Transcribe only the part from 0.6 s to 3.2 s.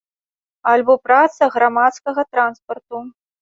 Альбо праца грамадскага транспарту.